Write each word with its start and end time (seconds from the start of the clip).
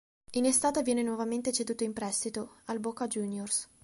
In 0.31 0.45
estate 0.45 0.81
viene 0.81 1.03
nuovamente 1.03 1.51
ceduto 1.51 1.83
in 1.83 1.93
prestito, 1.93 2.61
al 2.65 2.79
Boca 2.79 3.05
Juniors. 3.05 3.69